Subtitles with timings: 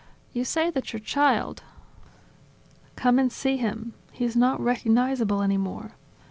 [0.33, 1.61] You say that your child..."
[2.95, 5.91] "Come and see him; he not recognizable anymore.